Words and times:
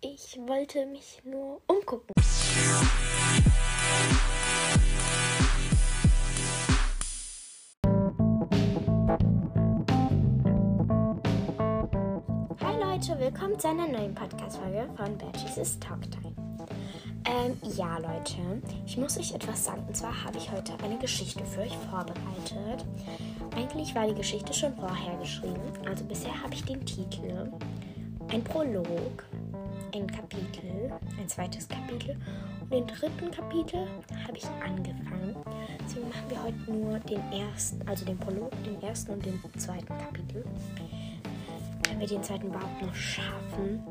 ich 0.00 0.38
wollte 0.46 0.86
mich 0.86 1.20
nur 1.24 1.60
umgucken. 1.66 2.14
Hi 12.60 12.76
Leute, 12.80 13.18
willkommen 13.18 13.58
zu 13.58 13.68
einer 13.68 13.88
neuen 13.88 14.14
Podcast-Folge 14.14 14.88
von 14.96 15.18
Bertie's 15.18 15.78
Talk 15.80 16.02
Time. 16.10 16.36
Ähm, 17.24 17.56
ja 17.76 17.98
Leute, 17.98 18.62
ich 18.86 18.96
muss 18.96 19.18
euch 19.18 19.34
etwas 19.34 19.64
sagen. 19.64 19.84
Und 19.86 19.96
zwar 19.96 20.24
habe 20.24 20.38
ich 20.38 20.50
heute 20.50 20.72
eine 20.84 20.98
Geschichte 20.98 21.44
für 21.44 21.62
euch 21.62 21.76
vorbereitet. 21.90 22.86
Eigentlich 23.56 23.94
war 23.94 24.06
die 24.06 24.14
Geschichte 24.14 24.54
schon 24.54 24.74
vorher 24.76 25.16
geschrieben. 25.18 25.60
Also 25.86 26.04
bisher 26.04 26.40
habe 26.40 26.54
ich 26.54 26.64
den 26.64 26.86
Titel, 26.86 27.50
ein 28.30 28.44
Prolog, 28.44 29.24
ein 29.94 30.06
Kapitel, 30.06 30.92
ein 31.18 31.28
zweites 31.28 31.68
Kapitel 31.68 32.16
und 32.60 32.72
den 32.72 32.86
dritten 32.86 33.30
Kapitel 33.30 33.86
habe 34.26 34.36
ich 34.36 34.46
angefangen. 34.64 35.36
Deswegen 35.80 36.08
machen 36.08 36.28
wir 36.28 36.42
heute 36.42 36.72
nur 36.72 36.98
den 37.00 37.32
ersten, 37.32 37.86
also 37.88 38.04
den 38.04 38.18
Prolog, 38.18 38.50
den 38.64 38.80
ersten 38.82 39.12
und 39.12 39.24
den 39.24 39.40
zweiten 39.56 39.86
Kapitel. 39.86 40.44
Wenn 41.88 42.00
wir 42.00 42.06
den 42.06 42.22
zweiten 42.22 42.48
überhaupt 42.48 42.82
noch 42.82 42.94
schaffen. 42.94 43.82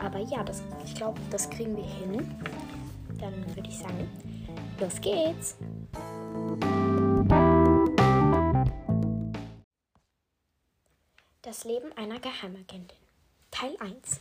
Aber 0.00 0.18
ja, 0.18 0.42
das, 0.42 0.62
ich 0.84 0.94
glaube, 0.94 1.20
das 1.30 1.48
kriegen 1.48 1.76
wir 1.76 1.84
hin. 1.84 2.34
Dann 3.18 3.34
würde 3.54 3.68
ich 3.68 3.78
sagen, 3.78 4.08
los 4.80 5.00
geht's! 5.00 5.56
Das 11.42 11.64
Leben 11.64 11.92
einer 11.96 12.18
Geheimagentin. 12.18 13.03
Teil 13.54 13.76
1. 13.78 14.20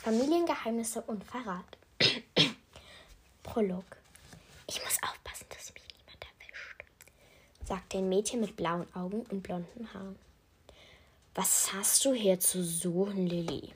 Familiengeheimnisse 0.00 1.02
und 1.02 1.22
Verrat. 1.24 1.76
Prolog. 3.42 3.84
Ich 4.66 4.82
muss 4.82 4.96
aufpassen, 5.02 5.44
dass 5.50 5.74
mich 5.74 5.84
niemand 5.98 6.24
erwischt, 6.24 6.82
sagte 7.66 7.98
ein 7.98 8.08
Mädchen 8.08 8.40
mit 8.40 8.56
blauen 8.56 8.86
Augen 8.94 9.26
und 9.28 9.42
blonden 9.42 9.92
Haaren. 9.92 10.18
Was 11.34 11.74
hast 11.74 12.02
du 12.06 12.14
hier 12.14 12.40
zu 12.40 12.64
suchen, 12.64 13.26
Lilly? 13.26 13.74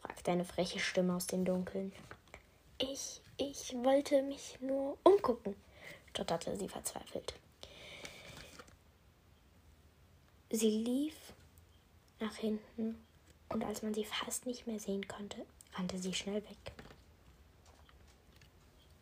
fragte 0.00 0.30
eine 0.30 0.46
freche 0.46 0.78
Stimme 0.78 1.16
aus 1.16 1.26
dem 1.26 1.44
Dunkeln. 1.44 1.92
Ich, 2.78 3.20
ich 3.36 3.74
wollte 3.74 4.22
mich 4.22 4.56
nur 4.62 4.96
umgucken, 5.02 5.54
stotterte 6.08 6.56
sie 6.56 6.68
verzweifelt. 6.70 7.34
Sie 10.48 10.70
lief 10.82 11.34
nach 12.20 12.36
hinten 12.36 13.04
und 13.50 13.64
als 13.64 13.82
man 13.82 13.94
sie 13.94 14.04
fast 14.04 14.46
nicht 14.46 14.66
mehr 14.66 14.80
sehen 14.80 15.06
konnte, 15.06 15.44
rannte 15.74 15.98
sie 15.98 16.14
schnell 16.14 16.42
weg. 16.42 16.72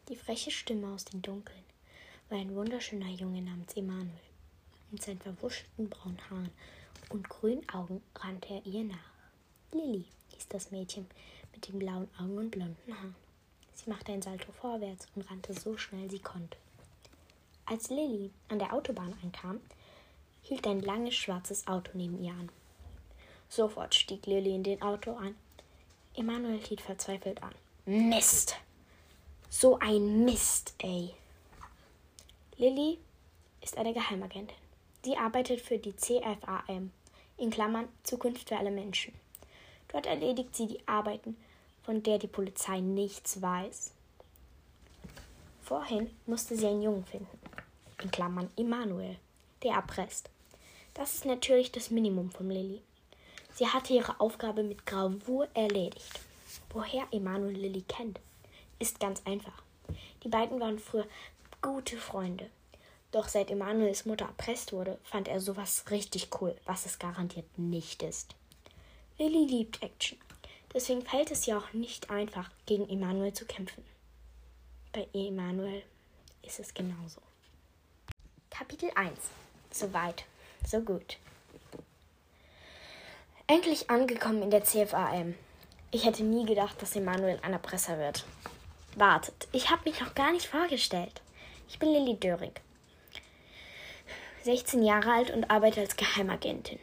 Die 0.09 0.17
freche 0.17 0.51
Stimme 0.51 0.93
aus 0.93 1.05
dem 1.05 1.23
Dunkeln 1.23 1.65
war 2.29 2.39
ein 2.39 2.55
wunderschöner 2.55 3.09
Junge 3.09 3.43
namens 3.43 3.75
Emanuel. 3.75 4.11
Mit 4.91 5.03
seinen 5.03 5.21
verwuschelten 5.21 5.89
braunen 5.89 6.31
Haaren 6.31 6.51
und 7.11 7.29
grünen 7.29 7.69
Augen 7.69 8.03
rannte 8.15 8.55
er 8.55 8.67
ihr 8.67 8.85
nach. 8.85 9.13
Lilly 9.73 10.07
hieß 10.31 10.49
das 10.49 10.71
Mädchen 10.71 11.07
mit 11.55 11.69
den 11.69 11.79
blauen 11.79 12.09
Augen 12.19 12.39
und 12.39 12.51
blonden 12.51 12.95
Haaren. 12.95 13.15
Sie 13.75 13.91
machte 13.91 14.13
ein 14.13 14.23
Salto 14.23 14.51
vorwärts 14.53 15.07
und 15.15 15.31
rannte 15.31 15.53
so 15.53 15.77
schnell 15.77 16.11
sie 16.11 16.19
konnte. 16.19 16.57
Als 17.67 17.91
Lilly 17.91 18.31
an 18.49 18.59
der 18.59 18.73
Autobahn 18.73 19.15
ankam, 19.23 19.61
hielt 20.43 20.67
ein 20.67 20.81
langes 20.81 21.15
schwarzes 21.15 21.67
Auto 21.67 21.91
neben 21.95 22.23
ihr 22.23 22.33
an. 22.33 22.49
Sofort 23.49 23.95
stieg 23.95 24.27
Lilly 24.27 24.55
in 24.55 24.63
den 24.63 24.83
Auto 24.83 25.17
ein. 25.17 25.35
Emanuel 26.15 26.59
hielt 26.59 26.81
verzweifelt 26.81 27.43
an. 27.43 27.55
Mist! 27.87 28.57
So 29.49 29.79
ein 29.79 30.25
Mist, 30.25 30.75
ey! 30.79 31.15
Lilly 32.57 32.99
ist 33.63 33.79
eine 33.79 33.95
Geheimagentin. 33.95 34.57
Sie 35.05 35.17
arbeitet 35.17 35.61
für 35.61 35.79
die 35.79 35.97
CFAM, 35.97 36.91
in 37.37 37.51
Klammern 37.51 37.89
Zukunft 38.03 38.49
für 38.49 38.59
alle 38.59 38.71
Menschen. 38.71 39.15
Dort 39.89 40.07
erledigt 40.07 40.55
sie 40.55 40.67
die 40.67 40.87
Arbeiten, 40.87 41.37
von 41.83 42.03
der 42.03 42.19
die 42.19 42.27
Polizei 42.27 42.81
nichts 42.81 43.41
weiß. 43.41 43.93
Vorhin 45.63 46.11
musste 46.27 46.57
sie 46.57 46.67
einen 46.67 46.83
Jungen 46.83 47.05
finden, 47.05 47.39
in 48.03 48.11
Klammern 48.11 48.51
Emanuel, 48.57 49.17
der 49.63 49.75
erpresst. 49.75 50.29
Das 50.95 51.15
ist 51.15 51.25
natürlich 51.25 51.73
das 51.73 51.91
Minimum 51.91 52.31
von 52.31 52.51
Lilly. 52.51 52.83
Sie 53.59 53.67
hatte 53.67 53.93
ihre 53.93 54.21
Aufgabe 54.21 54.63
mit 54.63 54.87
Gravur 54.87 55.49
erledigt. 55.53 56.21
Woher 56.71 57.09
Emanuel 57.11 57.57
Lilly 57.57 57.83
kennt, 57.83 58.21
ist 58.79 59.01
ganz 59.01 59.21
einfach. 59.25 59.65
Die 60.23 60.29
beiden 60.29 60.61
waren 60.61 60.79
früher 60.79 61.09
gute 61.61 61.97
Freunde. 61.97 62.49
Doch 63.11 63.27
seit 63.27 63.51
Emanuels 63.51 64.05
Mutter 64.05 64.27
erpresst 64.27 64.73
wurde, 64.73 64.97
fand 65.03 65.27
er 65.27 65.41
sowas 65.41 65.87
richtig 65.91 66.29
cool, 66.41 66.55
was 66.67 66.87
es 66.87 67.01
garantiert 67.01 67.47
nicht 67.59 68.05
ist. 68.05 68.37
Lilly 69.19 69.47
liebt 69.47 69.83
Action. 69.83 70.19
Deswegen 70.73 71.03
fällt 71.03 71.33
es 71.33 71.47
ja 71.47 71.59
auch 71.59 71.73
nicht 71.73 72.11
einfach, 72.11 72.49
gegen 72.65 72.89
Emanuel 72.89 73.33
zu 73.33 73.45
kämpfen. 73.45 73.85
Bei 74.93 75.09
Emanuel 75.13 75.83
ist 76.43 76.61
es 76.61 76.73
genauso. 76.73 77.21
Kapitel 78.51 78.93
1. 78.95 79.19
Soweit, 79.73 80.27
so 80.65 80.81
gut. 80.81 81.17
Endlich 83.51 83.89
angekommen 83.89 84.43
in 84.43 84.51
der 84.51 84.63
CFAM. 84.63 85.35
Ich 85.91 86.05
hätte 86.05 86.23
nie 86.23 86.45
gedacht, 86.45 86.83
dass 86.83 86.95
Emanuel 86.95 87.39
ein 87.41 87.55
Erpresser 87.55 87.97
wird. 87.99 88.27
Wartet, 88.95 89.49
ich 89.53 89.71
habe 89.71 89.89
mich 89.89 89.99
noch 90.03 90.15
gar 90.15 90.33
nicht 90.33 90.47
vorgestellt. 90.47 91.23
Ich 91.67 91.79
bin 91.79 91.89
Lilly 91.91 92.21
Döring. 92.21 92.53
16 94.43 94.83
Jahre 94.83 95.13
alt 95.13 95.31
und 95.31 95.51
arbeite 95.51 95.81
als 95.81 95.97
Geheimagentin. 95.97 96.79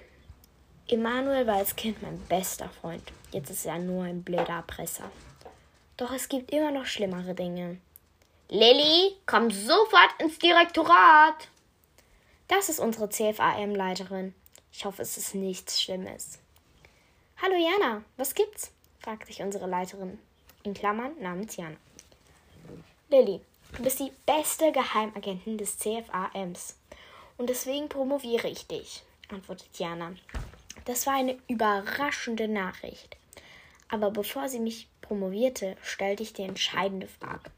Emanuel 0.87 1.45
war 1.45 1.57
als 1.57 1.75
Kind 1.75 2.01
mein 2.01 2.19
bester 2.21 2.71
Freund. 2.81 3.03
Jetzt 3.31 3.51
ist 3.51 3.67
er 3.67 3.77
nur 3.77 4.03
ein 4.05 4.23
blöder 4.23 4.55
Erpresser. 4.55 5.11
Doch 5.97 6.11
es 6.13 6.29
gibt 6.29 6.49
immer 6.49 6.71
noch 6.71 6.87
schlimmere 6.87 7.35
Dinge. 7.35 7.77
Lilly, 8.49 9.15
komm 9.27 9.51
sofort 9.51 10.19
ins 10.19 10.39
Direktorat! 10.39 11.47
Das 12.47 12.69
ist 12.69 12.79
unsere 12.79 13.07
CFAM-Leiterin. 13.09 14.33
Ich 14.71 14.83
hoffe, 14.85 15.03
es 15.03 15.15
ist 15.15 15.35
nichts 15.35 15.79
Schlimmes. 15.79 16.39
Hallo 17.41 17.55
Jana, 17.57 18.01
was 18.15 18.33
gibt's? 18.33 18.71
fragt 18.99 19.27
sich 19.27 19.41
unsere 19.41 19.67
Leiterin, 19.67 20.17
in 20.63 20.73
Klammern 20.73 21.11
namens 21.19 21.57
Jana. 21.57 21.75
Lilly, 23.09 23.41
du 23.75 23.83
bist 23.83 23.99
die 23.99 24.13
beste 24.25 24.71
Geheimagentin 24.71 25.57
des 25.57 25.77
CFAMs 25.77 26.77
und 27.37 27.49
deswegen 27.49 27.89
promoviere 27.89 28.47
ich 28.47 28.67
dich, 28.67 29.03
antwortet 29.27 29.67
Jana. 29.77 30.13
Das 30.85 31.05
war 31.07 31.15
eine 31.15 31.37
überraschende 31.49 32.47
Nachricht. 32.47 33.17
Aber 33.89 34.11
bevor 34.11 34.47
sie 34.47 34.59
mich 34.59 34.87
promovierte, 35.01 35.75
stellte 35.83 36.23
ich 36.23 36.31
die 36.31 36.43
entscheidende 36.43 37.07
Frage. 37.07 37.51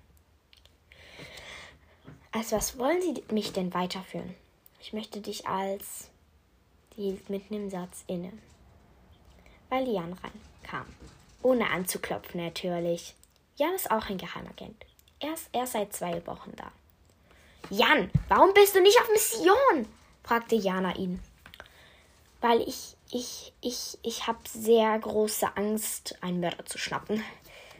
Als 2.31 2.51
was 2.51 2.79
wollen 2.79 3.01
Sie 3.01 3.23
mich 3.31 3.53
denn 3.53 3.73
weiterführen? 3.75 4.33
Ich 4.81 4.91
möchte 4.91 5.21
dich 5.21 5.47
als. 5.47 6.09
Sie 6.95 7.03
hielt 7.03 7.29
mitten 7.29 7.53
im 7.53 7.69
Satz 7.69 8.03
inne 8.07 8.33
weil 9.69 9.88
Jan 9.88 10.13
reinkam. 10.13 10.85
Ohne 11.41 11.69
anzuklopfen 11.69 12.44
natürlich. 12.44 13.16
Jan 13.55 13.73
ist 13.73 13.91
auch 13.91 14.09
ein 14.09 14.17
Geheimagent. 14.17 14.85
Er 15.19 15.33
ist 15.33 15.50
erst 15.51 15.73
seit 15.73 15.94
zwei 15.94 16.25
Wochen 16.28 16.53
da. 16.55 16.72
Jan, 17.69 18.11
warum 18.29 18.53
bist 18.53 18.75
du 18.75 18.81
nicht 18.81 19.00
auf 19.00 19.09
Mission? 19.09 19.88
fragte 20.23 20.55
Jana 20.55 20.95
ihn. 20.95 21.22
Weil 22.39 22.61
ich, 22.61 22.95
ich, 23.11 23.53
ich, 23.61 23.97
ich 24.03 24.28
habe 24.28 24.39
sehr 24.47 24.97
große 25.00 25.57
Angst, 25.57 26.17
einen 26.22 26.39
Mörder 26.39 26.66
zu 26.66 26.78
schnappen, 26.78 27.23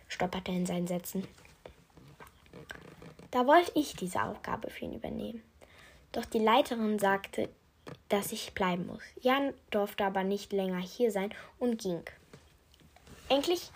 stopperte 0.08 0.52
er 0.52 0.58
in 0.58 0.66
seinen 0.66 0.88
Sätzen. 0.88 1.28
Da 3.32 3.46
wollte 3.46 3.72
ich 3.76 3.96
diese 3.96 4.24
Aufgabe 4.24 4.70
für 4.70 4.86
ihn 4.86 4.96
übernehmen. 4.96 5.44
Doch 6.12 6.26
die 6.26 6.40
Leiterin 6.40 6.98
sagte, 6.98 7.50
dass 8.10 8.32
ich 8.32 8.54
bleiben 8.54 8.88
muss. 8.88 9.02
Jan 9.22 9.54
durfte 9.72 10.06
aber 10.06 10.24
nicht 10.24 10.54
länger 10.54 10.80
hier 10.80 11.12
sein 11.12 11.34
und 11.60 11.82
ging. 11.82 12.04
Endlich, 13.30 13.72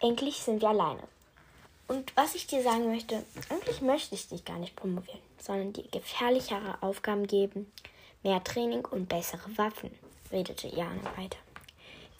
endlich 0.00 0.36
sind 0.36 0.60
wir 0.60 0.70
alleine. 0.70 1.02
Und 1.86 2.16
was 2.16 2.34
ich 2.34 2.46
dir 2.46 2.62
sagen 2.62 2.90
möchte, 2.90 3.24
eigentlich 3.50 3.82
möchte 3.82 4.14
ich 4.14 4.28
dich 4.28 4.44
gar 4.44 4.58
nicht 4.58 4.74
promovieren, 4.74 5.20
sondern 5.38 5.72
dir 5.72 5.84
gefährlichere 5.90 6.78
Aufgaben 6.80 7.26
geben, 7.26 7.70
mehr 8.22 8.42
Training 8.42 8.84
und 8.86 9.08
bessere 9.08 9.56
Waffen, 9.58 9.90
redete 10.32 10.66
Jana 10.68 11.04
weiter. 11.16 11.38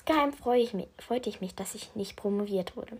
Geheim 0.04 0.34
freue 0.34 0.60
ich 0.60 0.74
mich, 0.74 0.86
freute 0.98 1.30
ich 1.30 1.40
mich, 1.40 1.54
dass 1.54 1.74
ich 1.74 1.94
nicht 1.94 2.14
promoviert 2.14 2.76
wurde. 2.76 2.98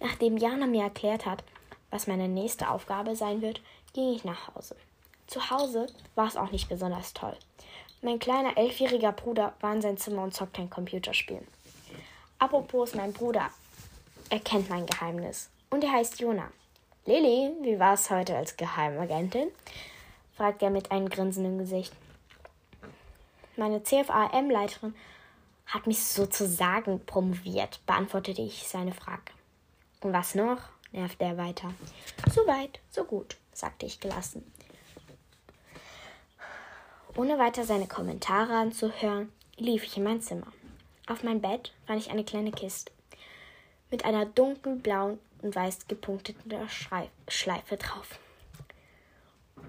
Nachdem 0.00 0.38
Jana 0.38 0.66
mir 0.66 0.84
erklärt 0.84 1.26
hat, 1.26 1.44
was 1.90 2.06
meine 2.06 2.28
nächste 2.28 2.70
Aufgabe 2.70 3.14
sein 3.14 3.42
wird, 3.42 3.60
ging 3.92 4.12
ich 4.14 4.24
nach 4.24 4.54
Hause. 4.54 4.76
Zu 5.26 5.50
Hause 5.50 5.86
war 6.14 6.28
es 6.28 6.36
auch 6.36 6.50
nicht 6.50 6.68
besonders 6.68 7.12
toll. 7.12 7.36
Mein 8.02 8.18
kleiner 8.18 8.56
elfjähriger 8.56 9.12
Bruder 9.12 9.54
war 9.60 9.72
in 9.72 9.82
sein 9.82 9.96
Zimmer 9.96 10.22
und 10.22 10.34
zockte 10.34 10.60
ein 10.60 10.70
Computerspiel. 10.70 11.40
Apropos, 12.38 12.94
mein 12.94 13.12
Bruder 13.12 13.50
erkennt 14.30 14.68
mein 14.68 14.86
Geheimnis. 14.86 15.50
Und 15.70 15.82
er 15.82 15.92
heißt 15.92 16.20
Jona. 16.20 16.50
Lilly, 17.06 17.52
wie 17.62 17.78
war 17.78 17.94
es 17.94 18.10
heute 18.10 18.36
als 18.36 18.56
Geheimagentin? 18.56 19.48
fragt 20.36 20.62
er 20.62 20.70
mit 20.70 20.90
einem 20.92 21.08
grinsenden 21.08 21.58
Gesicht. 21.58 21.92
Meine 23.56 23.82
CFAM-Leiterin 23.82 24.94
hat 25.66 25.86
mich 25.86 26.04
sozusagen 26.04 27.04
promoviert, 27.06 27.80
beantwortete 27.86 28.42
ich 28.42 28.68
seine 28.68 28.92
Frage. 28.92 29.32
Und 30.00 30.12
was 30.12 30.34
noch? 30.34 30.58
nervte 30.92 31.24
er 31.24 31.36
weiter. 31.36 31.72
So 32.30 32.46
weit, 32.46 32.80
so 32.90 33.04
gut, 33.04 33.36
sagte 33.52 33.86
ich 33.86 33.98
gelassen. 33.98 34.44
Ohne 37.16 37.38
weiter 37.38 37.64
seine 37.64 37.86
Kommentare 37.86 38.52
anzuhören, 38.52 39.32
lief 39.56 39.84
ich 39.84 39.96
in 39.96 40.04
mein 40.04 40.20
Zimmer. 40.20 40.52
Auf 41.06 41.22
mein 41.22 41.40
Bett 41.40 41.72
fand 41.86 41.98
ich 41.98 42.10
eine 42.10 42.24
kleine 42.24 42.52
Kiste 42.52 42.92
mit 43.90 44.04
einer 44.04 44.26
dunkelblauen 44.26 45.18
und 45.40 45.54
weiß 45.54 45.88
gepunkteten 45.88 46.52
Schleife 47.28 47.76
drauf. 47.78 48.18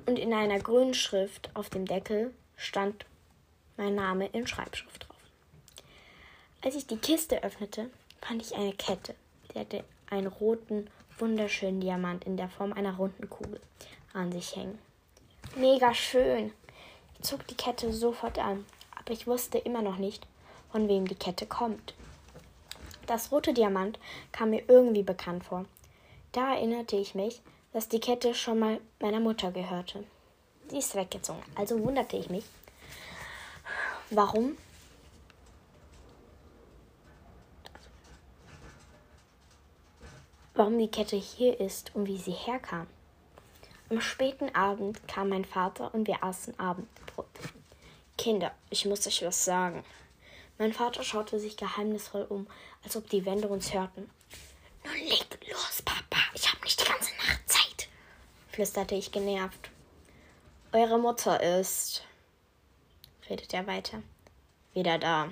Und 0.05 0.19
in 0.19 0.33
einer 0.33 0.59
grünen 0.59 0.93
Schrift 0.93 1.49
auf 1.53 1.69
dem 1.69 1.85
Deckel 1.85 2.33
stand 2.57 3.05
mein 3.77 3.95
Name 3.95 4.27
in 4.27 4.45
Schreibschrift 4.45 5.07
drauf. 5.07 5.15
Als 6.61 6.75
ich 6.75 6.87
die 6.87 6.97
Kiste 6.97 7.43
öffnete, 7.43 7.89
fand 8.21 8.41
ich 8.41 8.55
eine 8.55 8.73
Kette. 8.73 9.15
Die 9.53 9.59
hatte 9.59 9.85
einen 10.09 10.27
roten, 10.27 10.89
wunderschönen 11.17 11.79
Diamant 11.79 12.25
in 12.25 12.35
der 12.35 12.49
Form 12.49 12.73
einer 12.73 12.95
runden 12.97 13.29
Kugel 13.29 13.61
an 14.13 14.33
sich 14.33 14.55
hängen. 14.55 14.79
Mega 15.55 15.93
schön! 15.93 16.51
Zog 17.21 17.45
die 17.47 17.55
Kette 17.55 17.91
sofort 17.91 18.37
an, 18.39 18.65
aber 18.97 19.11
ich 19.11 19.27
wusste 19.27 19.57
immer 19.57 19.81
noch 19.81 19.97
nicht, 19.97 20.27
von 20.71 20.87
wem 20.87 21.07
die 21.07 21.15
Kette 21.15 21.45
kommt. 21.45 21.93
Das 23.07 23.31
rote 23.31 23.53
Diamant 23.53 23.99
kam 24.31 24.51
mir 24.51 24.63
irgendwie 24.67 25.03
bekannt 25.03 25.45
vor. 25.45 25.65
Da 26.31 26.53
erinnerte 26.53 26.97
ich 26.97 27.15
mich, 27.15 27.41
dass 27.73 27.87
die 27.87 27.99
Kette 27.99 28.33
schon 28.35 28.59
mal 28.59 28.79
meiner 28.99 29.19
Mutter 29.19 29.51
gehörte. 29.51 30.03
Sie 30.69 30.77
ist 30.77 30.95
weggezogen, 30.95 31.41
also 31.55 31.81
wunderte 31.83 32.17
ich 32.17 32.29
mich, 32.29 32.43
warum 34.09 34.57
warum 40.53 40.77
die 40.77 40.89
Kette 40.89 41.15
hier 41.15 41.59
ist 41.59 41.95
und 41.95 42.07
wie 42.07 42.17
sie 42.17 42.31
herkam. 42.31 42.87
Am 43.89 44.01
späten 44.01 44.53
Abend 44.53 45.07
kam 45.07 45.29
mein 45.29 45.45
Vater 45.45 45.93
und 45.93 46.07
wir 46.07 46.21
aßen 46.21 46.59
Abendbrot. 46.59 47.25
Kinder, 48.17 48.51
ich 48.69 48.85
muss 48.85 49.07
euch 49.07 49.23
was 49.23 49.45
sagen. 49.45 49.81
Mein 50.57 50.73
Vater 50.73 51.03
schaute 51.03 51.39
sich 51.39 51.55
geheimnisvoll 51.55 52.25
um, 52.27 52.47
als 52.83 52.97
ob 52.97 53.09
die 53.09 53.23
Wände 53.23 53.47
uns 53.47 53.73
hörten. 53.73 54.09
Nun 54.83 54.95
leg 55.07 55.25
los, 55.49 55.81
Papa, 55.83 56.19
ich 56.33 56.51
habe 56.51 56.61
nicht 56.63 56.81
die 56.81 56.91
ganze 56.91 57.15
Nacht 57.15 57.41
Zeit, 57.45 57.87
flüsterte 58.49 58.95
ich 58.95 59.13
genervt. 59.13 59.69
Eure 60.73 60.99
Mutter 60.99 61.41
ist, 61.41 62.03
redete 63.29 63.55
er 63.55 63.67
weiter, 63.67 64.03
wieder 64.73 64.97
da. 64.97 65.31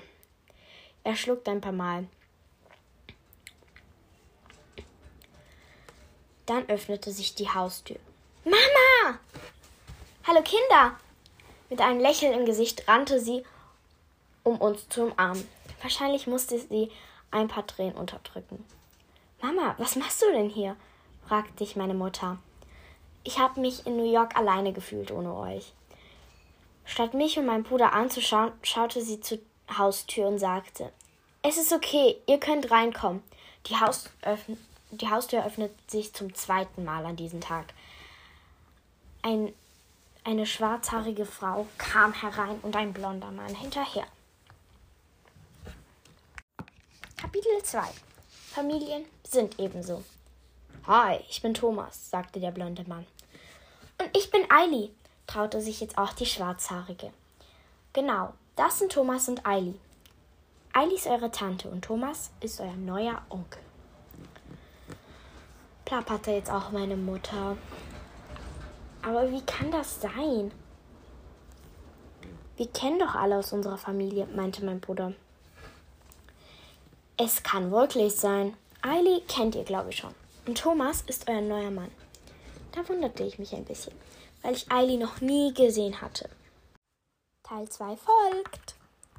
Er 1.03 1.17
schluckte 1.17 1.51
ein 1.51 1.59
paar 1.59 1.73
Mal. 1.73 2.07
Dann 6.45 6.69
öffnete 6.69 7.11
sich 7.11 7.35
die 7.35 7.49
Haustür. 7.49 7.99
Mama! 8.45 9.17
Hallo 10.27 10.43
Kinder! 10.43 10.95
Mit 11.71 11.81
einem 11.81 11.99
Lächeln 11.99 12.31
im 12.31 12.45
Gesicht 12.45 12.87
rannte 12.87 13.19
sie 13.19 13.43
um 14.43 14.61
uns 14.61 14.87
zu 14.87 15.05
umarmen. 15.05 15.49
Wahrscheinlich 15.81 16.27
musste 16.27 16.59
sie 16.59 16.91
ein 17.31 17.47
paar 17.47 17.65
Tränen 17.65 17.95
unterdrücken. 17.95 18.63
Mama, 19.41 19.73
was 19.79 19.95
machst 19.95 20.21
du 20.21 20.31
denn 20.31 20.49
hier? 20.49 20.75
fragte 21.27 21.63
ich 21.63 21.75
meine 21.75 21.95
Mutter. 21.95 22.37
Ich 23.23 23.39
habe 23.39 23.59
mich 23.59 23.87
in 23.87 23.97
New 23.97 24.11
York 24.13 24.37
alleine 24.37 24.73
gefühlt 24.73 25.09
ohne 25.09 25.33
euch. 25.33 25.73
Statt 26.85 27.15
mich 27.15 27.39
und 27.39 27.47
meinen 27.47 27.63
Bruder 27.63 27.93
anzuschauen, 27.93 28.51
schaute 28.61 29.01
sie 29.01 29.21
zur 29.21 29.39
Haustür 29.75 30.27
und 30.27 30.37
sagte: 30.37 30.91
Es 31.41 31.57
ist 31.57 31.73
okay, 31.73 32.17
ihr 32.27 32.39
könnt 32.39 32.69
reinkommen. 32.69 33.23
Die, 33.65 33.75
Haus 33.79 34.11
die 34.91 35.09
Haustür 35.09 35.43
öffnet 35.43 35.71
sich 35.89 36.13
zum 36.13 36.35
zweiten 36.35 36.83
Mal 36.83 37.07
an 37.07 37.15
diesem 37.15 37.41
Tag. 37.41 37.73
Ein, 39.25 39.55
eine 40.23 40.45
schwarzhaarige 40.45 41.25
Frau 41.25 41.65
kam 41.79 42.13
herein 42.13 42.59
und 42.61 42.75
ein 42.75 42.93
blonder 42.93 43.31
Mann 43.31 43.55
hinterher. 43.55 44.05
Kapitel 47.17 47.63
2 47.63 47.81
Familien 48.53 49.03
sind 49.27 49.59
ebenso. 49.59 50.03
Hi, 50.85 51.21
ich 51.27 51.41
bin 51.41 51.55
Thomas, 51.55 52.11
sagte 52.11 52.39
der 52.39 52.51
blonde 52.51 52.87
Mann. 52.87 53.07
Und 53.99 54.15
ich 54.15 54.29
bin 54.29 54.45
Eili, 54.51 54.93
traute 55.25 55.59
sich 55.59 55.81
jetzt 55.81 55.97
auch 55.97 56.13
die 56.13 56.27
Schwarzhaarige. 56.27 57.11
Genau, 57.93 58.35
das 58.55 58.77
sind 58.77 58.91
Thomas 58.91 59.27
und 59.27 59.43
Eili. 59.43 59.79
Eili 60.71 60.93
ist 60.93 61.07
eure 61.07 61.31
Tante 61.31 61.67
und 61.67 61.83
Thomas 61.83 62.29
ist 62.41 62.61
euer 62.61 62.75
neuer 62.75 63.23
Onkel. 63.29 63.63
Plapperte 65.83 66.29
jetzt 66.29 66.51
auch 66.51 66.69
meine 66.69 66.95
Mutter. 66.95 67.57
Aber 69.05 69.31
wie 69.31 69.41
kann 69.41 69.69
das 69.69 70.01
sein? 70.01 70.51
Wir 72.57 72.67
kennen 72.67 72.97
doch 72.97 73.13
alle 73.13 73.37
aus 73.37 73.53
unserer 73.53 73.77
Familie, 73.77 74.25
meinte 74.25 74.65
mein 74.65 74.79
Bruder. 74.79 75.13
Es 77.15 77.43
kann 77.43 77.71
wirklich 77.71 78.15
sein. 78.15 78.57
Eili 78.81 79.21
kennt 79.27 79.53
ihr, 79.55 79.63
glaube 79.63 79.91
ich, 79.91 79.97
schon. 79.97 80.15
Und 80.47 80.57
Thomas 80.57 81.03
ist 81.03 81.29
euer 81.29 81.41
neuer 81.41 81.69
Mann. 81.69 81.91
Da 82.71 82.87
wunderte 82.89 83.23
ich 83.23 83.37
mich 83.37 83.53
ein 83.53 83.65
bisschen, 83.65 83.93
weil 84.41 84.53
ich 84.55 84.71
Eili 84.71 84.97
noch 84.97 85.21
nie 85.21 85.53
gesehen 85.53 86.01
hatte. 86.01 86.27
Teil 87.43 87.69
2 87.69 87.97
folgt. 87.97 88.74